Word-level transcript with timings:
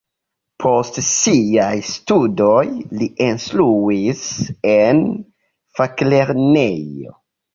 Post 0.63 0.95
siaj 1.07 1.75
studoj 1.89 2.63
li 3.01 3.09
instruis 3.27 4.23
en 4.73 5.03
faklernejo. 5.81 7.17